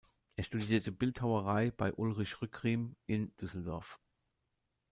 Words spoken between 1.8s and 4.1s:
Ulrich Rückriem in Düsseldorf.